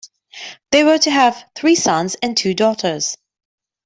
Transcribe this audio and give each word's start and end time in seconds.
They 0.71 0.83
were 0.83 0.97
to 0.97 1.11
have 1.11 1.45
three 1.53 1.75
sons 1.75 2.15
and 2.23 2.35
two 2.35 2.55
daughters. 2.55 3.17